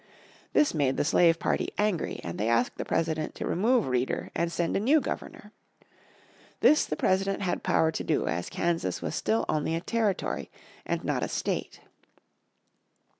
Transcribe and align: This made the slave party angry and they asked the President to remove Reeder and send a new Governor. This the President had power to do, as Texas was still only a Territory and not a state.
This 0.53 0.73
made 0.73 0.97
the 0.97 1.05
slave 1.05 1.37
party 1.37 1.69
angry 1.77 2.19
and 2.23 2.39
they 2.39 2.49
asked 2.49 2.79
the 2.79 2.83
President 2.85 3.35
to 3.35 3.45
remove 3.45 3.85
Reeder 3.85 4.31
and 4.33 4.51
send 4.51 4.75
a 4.75 4.79
new 4.79 4.99
Governor. 4.99 5.51
This 6.61 6.85
the 6.87 6.95
President 6.95 7.43
had 7.43 7.61
power 7.61 7.91
to 7.91 8.03
do, 8.03 8.25
as 8.25 8.49
Texas 8.49 9.03
was 9.03 9.13
still 9.13 9.45
only 9.47 9.75
a 9.75 9.79
Territory 9.81 10.49
and 10.87 11.03
not 11.03 11.21
a 11.21 11.27
state. 11.29 11.81